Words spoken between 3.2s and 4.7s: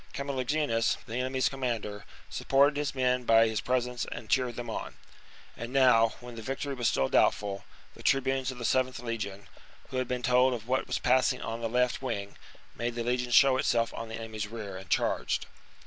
by his presence and cheered them